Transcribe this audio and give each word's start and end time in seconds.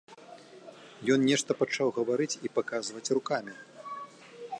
Ён 1.15 1.19
нешта 1.31 1.51
пачаў 1.59 1.87
гаварыць 1.97 2.39
і 2.49 2.53
паказваць 2.59 3.13
рукамі. 3.19 3.53